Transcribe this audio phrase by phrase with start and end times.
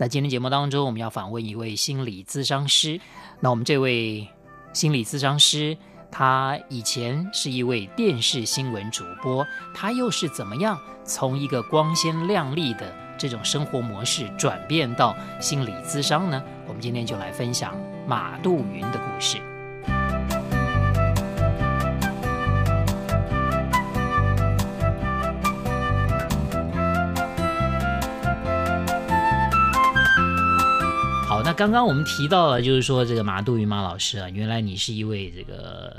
[0.00, 2.98] 在今天节目当中，我们要访问一位心理咨商师。
[3.38, 4.26] 那我们这位
[4.72, 5.76] 心理咨商师，
[6.10, 16.42] 他以前是一位电视新闻主播，他又是怎么样从一个光鲜亮丽的这种生活模式转变到心理咨商呢？
[16.66, 17.76] 我们今天就来分享
[18.06, 19.49] 马杜云的故事。
[31.60, 35.94] 刚刚我们提到了，就是说这个马杜云马老师啊，原来你是一位这个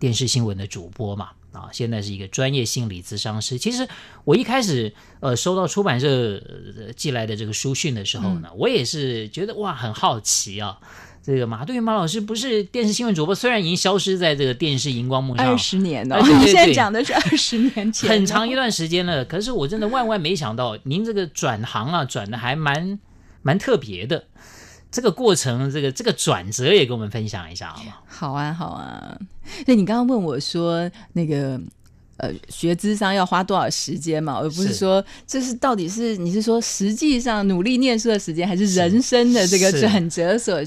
[0.00, 3.56] 电视新闻的主播嘛，啊，现在是一个专业心理咨商师。
[3.56, 3.86] 其实
[4.24, 6.42] 我一开始呃收到出版社
[6.96, 10.76] 寄来的这个书讯的时候呢，嗯、我也是觉得哇很好奇啊，
[11.22, 19.24] 这个马杜云马老师不是电视新闻主播，虽然已经消失在这个电视荧光幕上二十年了，你现在讲的是二十年前，很长一段时间了。
[19.24, 22.98] 可是我真的万万没想到，您这个转行啊转的还蛮
[23.42, 24.24] 蛮特别的。
[24.90, 27.92] 这个过程，这个这个转折也跟我们分享一下，好吗？
[28.06, 29.18] 好啊，好啊。
[29.66, 31.60] 那你刚刚问我说，那个
[32.16, 34.38] 呃，学智商要花多少时间嘛？
[34.38, 40.58] 而不是说这是到底是你是说实际上努力念书的时间，还是人生的这个转折所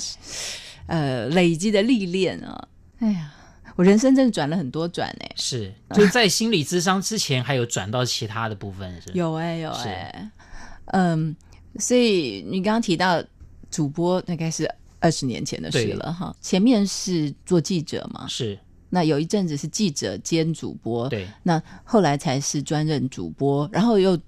[0.86, 2.68] 呃累积的历练啊？
[3.00, 3.34] 哎呀，
[3.76, 5.32] 我人生真的转了很多转哎。
[5.36, 9.12] 是，就在心理智商之前，还有转到其他的部分是？
[9.14, 10.32] 有哎，有哎。
[10.88, 11.36] 嗯，
[11.80, 13.24] 所以你刚刚提到。
[13.70, 18.58] 主播大概是二十年前的事了哈，前面是做记者嘛，是，
[18.90, 24.20] 那有一阵子是记者兼主播，对，那后来才是专任主播，然后又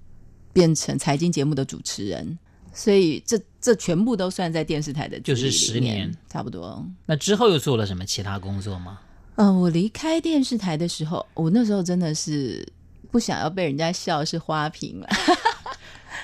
[0.52, 2.38] 变成财经节目的主持人，
[2.72, 6.84] 所以这这全部都算在电视台的，就是十年差不多。
[7.04, 8.98] 那之后又做了什么其他工作吗？
[9.36, 12.66] 嗯、呃，我离开电视台的时候，我那时候真的是
[13.10, 15.08] 不想要被人家笑是花瓶了。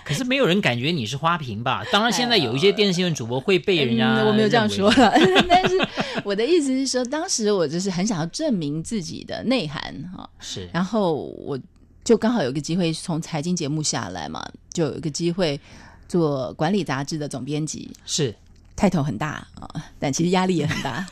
[0.08, 1.84] 可是没有人感觉你是花瓶吧？
[1.92, 4.24] 当然，现在有一些电视新闻主播会被人家…
[4.24, 5.12] 我没有这样说了，
[5.46, 5.76] 但是
[6.24, 9.82] 我的意思是说，当时我就是很想要证明自己的内涵
[10.16, 10.26] 哈。
[10.40, 11.58] 是，然后我
[12.02, 14.42] 就刚好有个机会从财经节目下来嘛，
[14.72, 15.60] 就有一个机会
[16.08, 18.34] 做管理杂志的总编辑，是
[18.74, 21.06] ，title 很大啊，但其实压力也很大。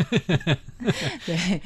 [1.26, 1.60] 对，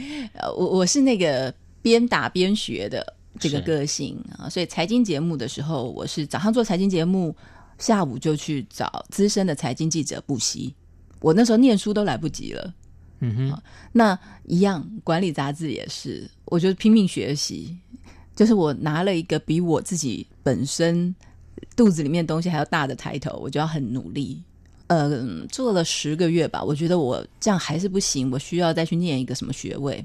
[0.57, 3.15] 我我是那个边打边学的。
[3.41, 7.34] 这个个性啊，所以财经节目的时候，我是早上做财经节目，
[7.78, 10.75] 下午就去找资深的财经记者补习。
[11.21, 12.75] 我那时候念书都来不及了，
[13.21, 13.62] 嗯哼。
[13.93, 17.77] 那一样管理杂志也是，我就拼命学习。
[18.37, 21.15] 就是我拿了一个比我自己本身
[21.77, 24.43] 肚子里面东西还要大的抬头，我就要很努力。
[24.87, 30.03] 嗯，做了十个月吧，我觉得我这样还是不行，我需要再去念一个什么学位。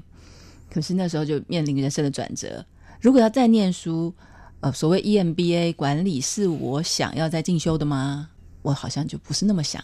[0.70, 2.62] 可是那时候就面临人生的转折。
[3.00, 4.14] 如果要再念书，
[4.60, 8.30] 呃，所谓 EMBA 管理是我想要再进修的吗？
[8.62, 9.82] 我好像就不是那么想。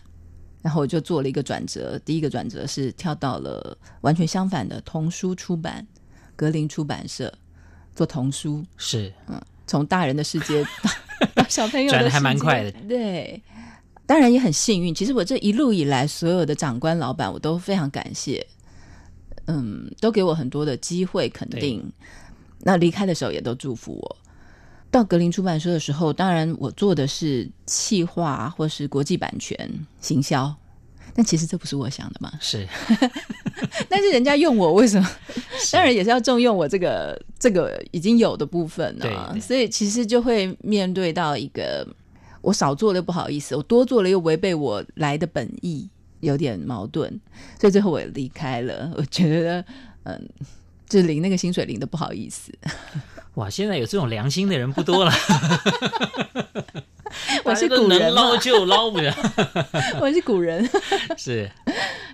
[0.60, 5.84] 然后我就做了一个转折，第一个转折是跳到了完全相反的童书出版，
[6.36, 7.32] 格林出版社
[7.96, 8.64] 做童书。
[8.76, 10.64] 是，嗯，从大人的世界
[11.34, 12.70] 到，小朋友的转的还蛮快的。
[12.88, 13.42] 对，
[14.06, 14.94] 当然也很幸运。
[14.94, 18.46] 其实我这一路以来，所有的长官老板，我都非常感谢。
[19.46, 21.92] 嗯，都给我很多的机会，肯定。
[22.62, 24.16] 那离开的时候也都祝福我。
[24.90, 29.56] 到格林出版社的时候，当然我做的是企划或是国际版权
[30.02, 30.54] 行销，
[31.14, 32.30] 但其实这不是我想的嘛。
[32.40, 32.68] 是，
[33.88, 35.10] 但是人家用我，为什么？
[35.72, 39.00] 当然也是要重用我这个这个已经有的部分啊。
[39.00, 39.40] 对对。
[39.40, 41.88] 所以其实就会面对到一个，
[42.42, 45.88] 我少做了又不好意思，我多做了又违背我来的本意，
[46.20, 47.08] 有点矛盾。
[47.58, 48.92] 所以最后我也离开了。
[48.94, 49.64] 我觉得，
[50.02, 50.28] 嗯。
[50.92, 52.52] 就领那个薪水领的不好意思，
[53.34, 53.48] 哇！
[53.48, 55.12] 现在有这种良心的人不多了。
[57.44, 59.14] 我是古人，能捞就捞不了。
[60.00, 60.68] 我是古人，
[61.16, 61.50] 是，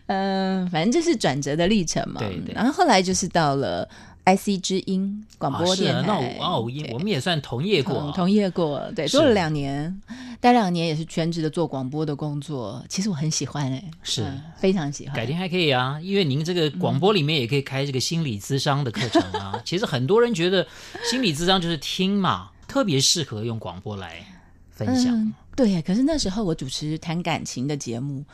[0.06, 2.20] 嗯、呃，反正这是转折的历程嘛。
[2.20, 2.54] 对对。
[2.54, 3.88] 然后后来就是到了。
[4.36, 6.18] IC 之音广播电台，那
[6.58, 10.00] 我我我们也算同业过，同，同业过，对，做了两年，
[10.40, 12.84] 待两年也是全职的做广播的工作。
[12.88, 15.16] 其实我很喜欢哎，是、嗯、非常喜欢。
[15.16, 19.52] 改天还可以啊，因为您这个广播里面也可以开这个心理咨商的课程啊。
[19.54, 20.66] 嗯、 其实很多人觉得
[21.10, 24.24] 心理咨商就是听嘛，特别适合用广播来
[24.70, 25.14] 分享。
[25.14, 28.24] 嗯、对，可是那时候我主持谈感情的节目。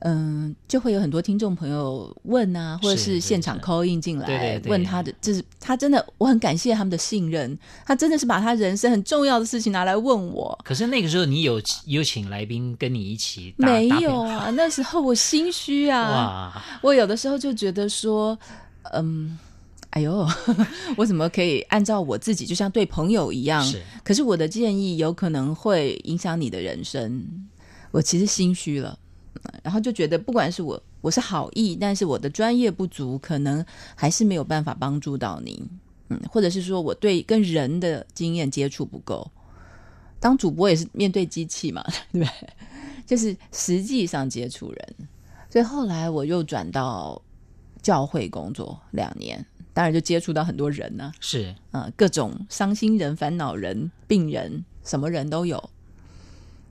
[0.00, 10.56] 嗯，就会有很多听众朋友问啊，或者是现场 call in 进来问他的，就是他真的，我很感谢他们的信任，他真的是把他人生很重要的事情拿来问我。
[10.64, 13.52] 可是那个时候你有有请来宾跟你一起？
[13.56, 18.38] 没有啊，那时候我心虚啊，哇我有的时候就觉得说，
[18.92, 19.36] 嗯，
[19.90, 20.24] 哎呦，
[20.96, 23.60] 我怎么可以按照我自己，就像对朋友一样？
[23.64, 27.26] 是，可是我的建议有可能会影响你的人生，
[27.90, 28.96] 我其实心虚了。
[29.62, 33.64] 然后就觉得，不管是我，我是好意，但是我的专业不足，可能
[33.94, 35.62] 还是没有办法帮助到你。
[36.08, 39.30] 嗯，或者是说我对跟人的经验接触不够。
[40.20, 42.48] 当主播也是面对机器嘛， 对不对？
[43.06, 44.94] 就是实际上接触人。
[45.50, 47.20] 所以后来我又转到
[47.80, 51.14] 教会工作两年，当然就接触到很多人呢、啊。
[51.20, 55.56] 是，嗯，各种伤心人、烦恼人、病人，什么人都有。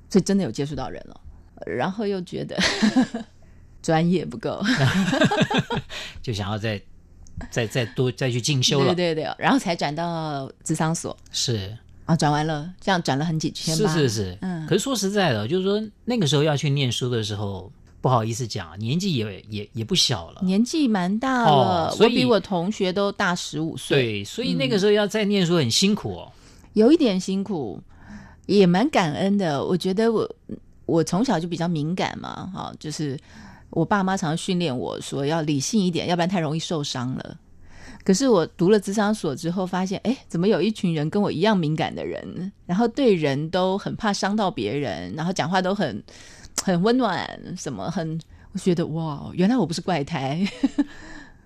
[0.10, 1.22] 所以真的有接触到人了。
[1.66, 2.58] 然后又觉得
[3.82, 4.62] 专业不够，
[6.22, 6.82] 就想要再
[7.50, 8.94] 再再多再去进修了。
[8.94, 11.16] 对对对，然后才转到智商所。
[11.32, 11.76] 是
[12.06, 13.94] 啊，转完了，这样转了很几圈吧。
[13.94, 14.66] 是是是，嗯。
[14.68, 17.72] 可是说实在的，就是说那个时候要去念书的时候，
[18.02, 24.02] 不好意思讲，年纪也也也不小了，年纪蛮大了，哦、所以我比我同学都大十五岁。
[24.02, 27.82] 对，所以那个时候要再念书很辛苦哦，嗯、有一点辛苦，
[28.46, 29.64] 也蛮感恩的。
[29.64, 30.30] 我觉得我。
[30.88, 33.16] 我从小就比较敏感嘛，哈，就是
[33.70, 37.38] 我爸妈常常训练我说要理性一点，要不然太容易受伤了。
[38.04, 46.02] 可是我读了咨商所之后，发现，哎，怎么有一群人跟我一样敏感的人，然后对人都很怕伤到别人，然后讲话都很
[46.64, 48.20] 很温暖，什么很，
[48.54, 50.48] 我觉得哇，原来我不是怪胎。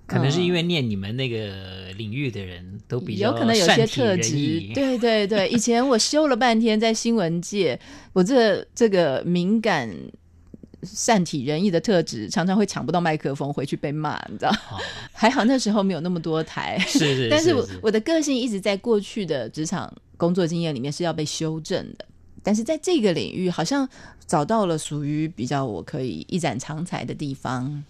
[0.08, 4.32] 可能是因为念你们那个领域的人都比较有可能有些特质，
[4.74, 5.48] 对对对。
[5.52, 7.80] 以前我修了半天在新闻界，
[8.12, 9.90] 我这这个敏感、
[10.84, 14.52] 善体人意的特质，常常会抢不到麦克风回去被骂，你知道？
[14.52, 14.78] 好
[15.14, 17.30] 还好那时候没有那么多台，是是，是是。
[17.30, 22.06] 但是我我的个性一直在过去的职场工作经验里面是要被修正的，
[22.44, 23.88] 但是在这个领域好像
[24.28, 27.82] 找到了属于比较我可以一展长才的地方，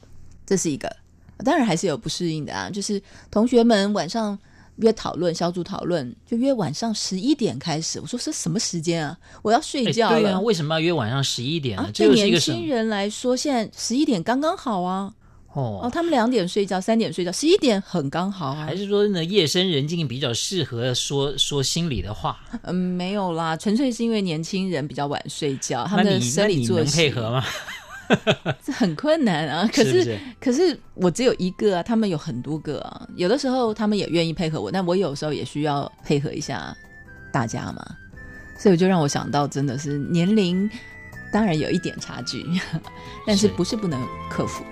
[0.46, 1.01] 这是一个。
[1.44, 4.38] 当然还是有不适应的啊，就是同学们晚上
[4.78, 8.00] 约讨论，小组讨论，就约晚上十一点开始。
[8.00, 9.18] 我说是什么时间啊？
[9.42, 10.20] 我要睡觉了。
[10.20, 11.90] 对啊，为什么要约晚上十一点呢？
[11.94, 15.14] 对年轻人来说，现在十一点刚刚好啊。
[15.54, 18.66] 哦，哦，他们两点睡觉，三点睡觉，十一点很刚好啊。
[18.66, 22.40] 还是说呢，夜深人静比较适合说说心里的话？
[22.64, 26.86] 嗯，没有啦，纯粹是因为年轻人比较晚睡觉，他们的生理作息。
[26.86, 27.44] 能配合吗？
[28.64, 29.70] 这很困难啊！
[29.74, 33.08] 可是，是是可是我只有一个啊，他们有很多个啊。
[33.16, 36.76] 有的时候他们也愿意配合我，但我有时候也需要配合一下
[37.32, 37.86] 大家嘛。
[38.58, 40.70] 所以就让我想到，真的是年龄
[41.34, 42.46] 当然有一点差距，
[43.26, 44.00] 但是不是不能
[44.30, 44.64] 克服。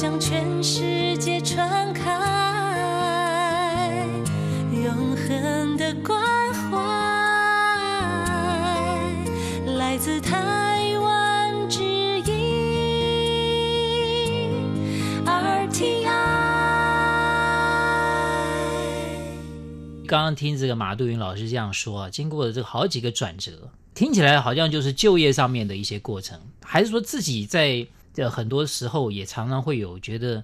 [0.00, 2.08] 向全世界传开，
[4.72, 6.18] 永恒的关
[6.54, 6.78] 怀
[9.74, 12.32] 来自台湾之音
[15.26, 16.06] RTI。
[20.06, 27.86] 刚刚听这个马杜云老师这样说啊，经过了这好几个转折，听起来好像就是就业上面的一些过程，还是说自己在。
[28.12, 30.42] 这很多时候也常常会有觉得，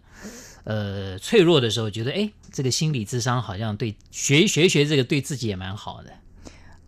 [0.64, 6.10] 呃，脆弱的时候，觉得哎，这个心理智商好像对学学学这个对自己也蛮好的。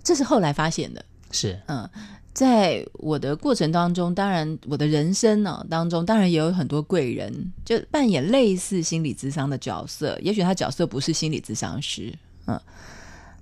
[0.02, 1.88] 这是后来发现的，是嗯，
[2.32, 12.14] 在我的过程当中，当然我的人生呢、啊、当中，当然也有很多贵人，就扮演类似心理智商的角色，也许他角色不是心理智商师。
[12.46, 12.58] 嗯，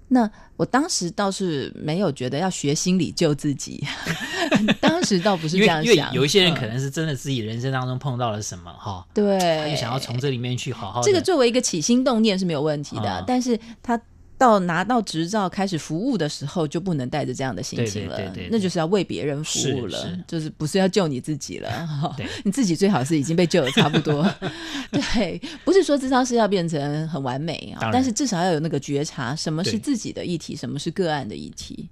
[0.09, 3.85] 那我当时倒是没有觉得要学心理救自己，
[4.81, 5.95] 当时倒不是这样想。
[5.95, 11.03] 因为有一些人可能是真的自己人生当中碰到了什么哈，嗯、对，他就想要从这里面去好好。
[11.03, 14.01] 这个作为一个起心动念是没有问题的，嗯、但是他。
[14.39, 18.17] 到拿到执照开始服务的时候，就不能带着这样的心情了。
[18.17, 21.89] 对对对对，那就是要为别人服务了，是是就是不是要救你自己了。
[22.19, 24.23] 对你自己最好是已经被救的差不多。
[24.93, 31.89] 对，不是说智商是要变成很完美啊，然但是至少要有那个觉察，什么是自己的议题，什么是个案的议题。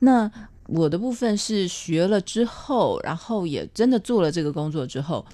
[0.00, 0.28] 那
[0.66, 5.24] 我的部分是学了之后，然后也真的做了这个工作之后，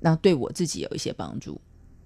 [0.00, 1.60] 那对我自己有一些帮助。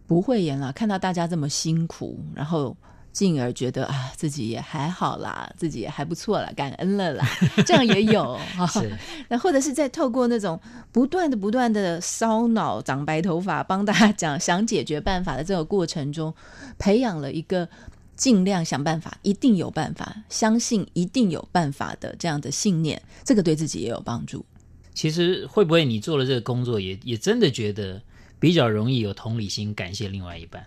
[0.07, 2.77] 不会演了，看到大家这么辛苦，然后。
[3.15, 7.25] 进而觉得啊，自己也还好啦，自己也还不错啦，感恩了啦，
[7.65, 8.69] 这样也有 哈。
[9.29, 16.35] 那或者是在透过那种不断的、不断的烧脑、长白头发，帮大家讲想解决办法的这个过程中，
[16.77, 17.69] 培养了一个
[18.17, 24.45] 尽量想办法，一定有办法，相信一定有办法的这样的信念，这个对自己也有帮助。
[24.93, 28.03] 其实会不会你做了这个工作也，也也真的觉得
[28.41, 30.65] 比较容易有同理心，感谢另外一半？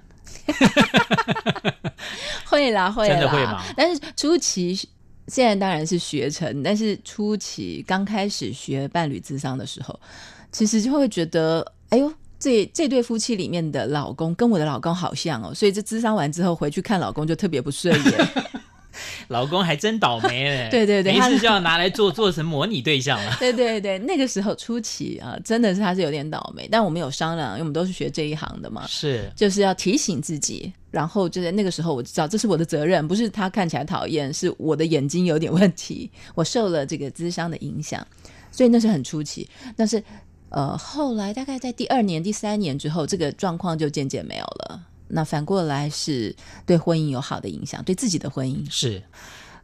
[2.46, 3.64] 会啦， 会啦，真的会吗？
[3.76, 4.76] 但是初期
[5.28, 10.00] 现在当然是学成，但是初期刚开始学伴侣智商的时候，
[10.52, 18.28] 其实就会觉得，哎呦，这这对夫妻里面的老公跟我的老公好像哦，所以这智商完之后回去看老公就特别不顺眼。
[19.28, 20.68] 老公还真倒霉嘞！
[20.70, 23.36] 对对对，没事就要拿来做做成模拟对象了。
[23.40, 30.72] 对对对，那个时候初期啊，真的是他是有点倒霉，但我们有商量，因为我们都是学这一行的嘛，是就是要提醒自己。
[30.90, 38.06] 然后就在那个时候，我知道这是我的责任，不是他看起来讨厌，是我的眼睛有点问题，我受了这个智商的影响，
[38.52, 39.48] 所以那是很初期。
[39.76, 40.02] 但是
[40.50, 44.82] 呃，后来大概在第二年、第三年之后，这个状况就渐渐没有了。
[45.08, 46.36] 那反过来是
[46.66, 49.04] 对婚姻有好的影响，对自己的婚姻是。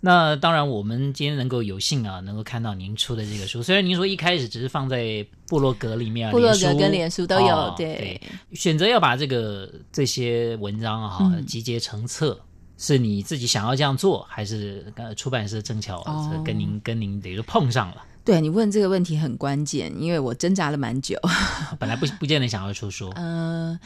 [0.06, 3.64] 那当然，我们今天能够有幸啊，能够看到您出的这个书。
[3.64, 8.22] 虽然您说一开始只是放在部落格里面，部落格跟脸书都有，哦、对，对，
[8.52, 12.38] 选择要把这个这些文章啊、嗯、集结成册，
[12.78, 16.04] 是你自己想要这样做，还是出版社正巧
[16.44, 18.04] 跟您、哦、跟您等于碰上了？
[18.26, 21.18] 对，你问这个问题很关键，因为我挣扎了蛮久，
[21.80, 23.80] 本来不不见得想要出书，嗯、呃。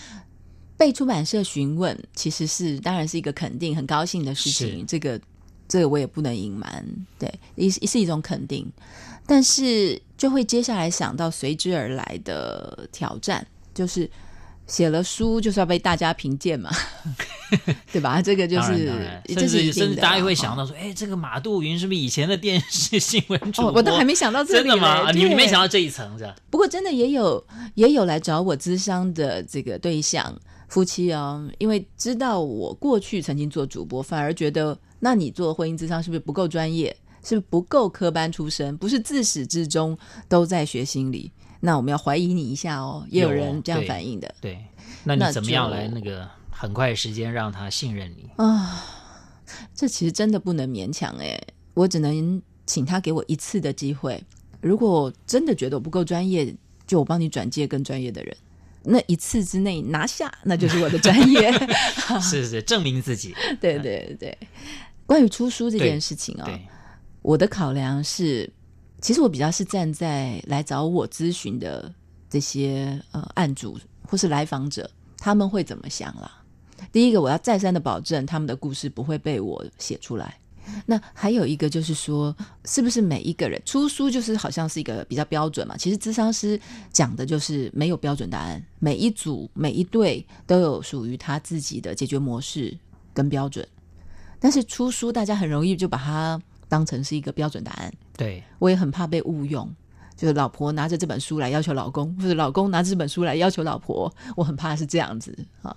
[0.77, 4.85] 被出版社询问，其实是当然是一个肯定，很高兴的事情。
[4.85, 5.19] 这个，
[5.67, 6.85] 这个我也不能隐瞒，
[7.17, 8.71] 对，也是一种肯定。
[9.25, 14.09] 但是就会接下来想到随之而来的挑战，就是
[14.67, 16.69] 写了书就是要被大家评鉴嘛，
[17.91, 18.21] 对吧？
[18.21, 18.87] 这个就是，
[19.29, 23.71] 甚至甚至大家会想到说，哎，这个马杜云是不是以前的电视新闻主播？
[23.71, 25.11] 哦，我都还没想到这里，真的吗？
[25.11, 26.35] 你没想到这一层是吧？
[26.49, 27.43] 不过真的也有
[27.75, 30.37] 也有来找我咨商的这个对象。
[30.67, 36.93] 夫妻哦，因为知道我过去曾经做主播，反而觉得，那你做婚姻咨商是不是不够专业？
[37.23, 38.75] 是不是不够科班出身？
[38.75, 39.97] 不是自始至终
[40.27, 41.31] 都在学心理？
[41.59, 43.05] 那我们要怀疑你一下哦。
[43.09, 44.33] 也有人这样反映的。
[44.41, 44.65] 对，对，
[45.03, 48.83] 那你怎么样来那个很快时间让他信任你啊？
[49.73, 51.39] 这其实真的不能勉强哎，
[51.73, 54.21] 我只能请他给我一次的机会。
[54.59, 56.53] 如果真的觉得我不够专业，
[56.85, 58.35] 就我帮你转介更专业的人。
[58.83, 61.51] 那一次之内拿下，那就是我的专业。
[62.21, 63.35] 是是，证明自己。
[63.59, 64.37] 对对对。
[65.05, 66.59] 关于出书这件事情啊、哦，
[67.21, 68.49] 我的考量是，
[69.01, 71.93] 其实我比较是站在来找我咨询的
[72.29, 76.31] 这些呃案主或是来访者，他们会怎么想啦？
[76.91, 80.37] 第一个，我要再三的保证，他们的故事不会被我写出来。
[80.85, 82.35] 那还有一个就是说，
[82.65, 85.77] 是不是每一个人出书就是好像是一个比较标准嘛？
[85.77, 86.59] 其实咨商师
[86.91, 92.77] 讲的就是没有标准答案，每一组每一对都有属于他自己的解决模式
[93.13, 93.65] 跟标准。
[94.39, 97.93] 但是出书大家很容易就把它当成是一个标准答案。
[98.15, 99.69] 对，我也很怕被误用，
[100.15, 105.75] 就是老婆拿着这本书来要求老公，或者老公拿着这本书来要求老婆，我很怕是这样子啊。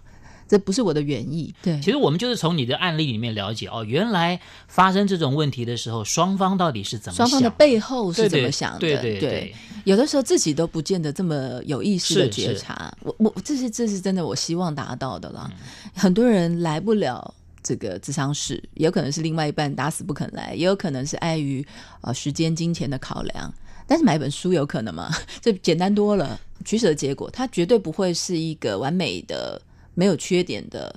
[0.49, 1.55] 这不是我的原意。
[1.63, 8.81] 对，其实我们就是从你的案例里面了解哦，原来发生这种问题的时候，双方到底是怎么想，双方的背后是怎么想的？
[8.81, 9.55] 对对对，对，对，
[9.85, 12.93] 有的时候自己都不见得这么有意识的觉察。
[13.05, 15.49] 我我这是这是真的，我希望达到的啦。
[15.55, 15.59] 嗯、
[15.95, 17.33] 很多人来不了
[17.63, 21.67] 这个智商室，也有可能是另外一半打死不肯来，也有可能是碍于
[22.01, 23.53] 呃时间、金钱的考量。
[23.87, 25.11] 但是买本书有可能吗？
[25.41, 29.61] 这简单多了，取舍结果，它绝对不会是一个完美的。
[29.93, 30.95] 没有缺点的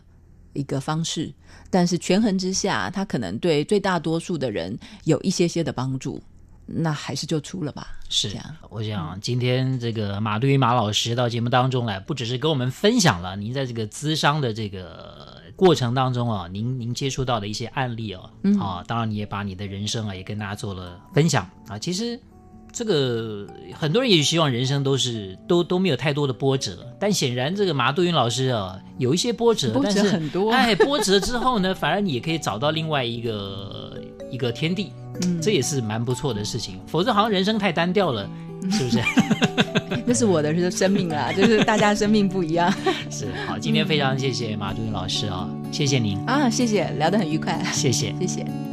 [0.53, 1.34] 一个方式，
[1.70, 6.22] 但是权衡之下，它可能对最大多数的人有一些些的帮助，
[6.65, 7.88] 那还是就出了吧。
[8.10, 22.20] 是这样，我想今天这个马对云马老师到节目当中来，不只是跟我们分享了您在这个咨商的这个过程当中啊，您您接触到的一些案例哦，嗯、啊，当然你也把你的人生啊也跟大家做了分享啊，其实。
[22.75, 30.51] 这个很多人也希望人生都是都都没有太多的波折，但显然这个马杜云老师啊，有一些波折，波折很多。
[30.51, 34.01] 哎，波折之后呢，反而你也可以找到另外一个
[34.34, 36.80] 一个天地，嗯，这也是蛮不错的事情。
[36.88, 38.28] 否则好像人生太单调了，
[38.72, 39.00] 是不是？
[40.08, 42.74] 那是我的生命啊， 就是大家生命不一样。
[43.12, 48.73] 是好，今天非常谢谢马杜云老师啊，谢谢您啊，谢谢，聊得很愉快，谢谢，谢谢。